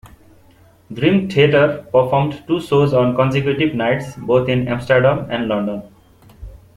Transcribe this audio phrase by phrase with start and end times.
[0.91, 5.83] Dream Theater performed two shows on consecutive nights both in Amsterdam and London.